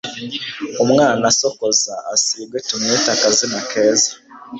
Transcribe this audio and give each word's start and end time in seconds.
umwana 0.83 1.23
asokoze 1.31 1.89
asigwe 2.15 2.57
tumwite 2.67 3.07
akazina 3.15 3.59
keza 3.69 4.11